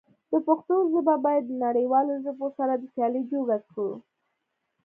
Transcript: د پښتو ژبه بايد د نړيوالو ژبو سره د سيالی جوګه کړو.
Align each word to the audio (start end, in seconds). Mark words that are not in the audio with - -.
د 0.31 0.33
پښتو 0.47 0.75
ژبه 0.91 1.15
بايد 1.25 1.43
د 1.47 1.53
نړيوالو 1.65 2.13
ژبو 2.25 2.47
سره 2.57 2.73
د 2.75 2.83
سيالی 2.93 3.21
جوګه 3.31 3.57
کړو. 3.69 3.89